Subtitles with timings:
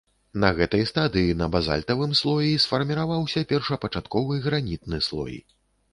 [0.43, 5.37] На гэтай стадыі на базальтавым слоі сфарміраваўся першапачатковы гранітны слой.